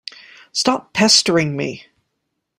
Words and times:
Stop 0.51 0.93
pestering 0.93 1.55
me! 1.55 1.85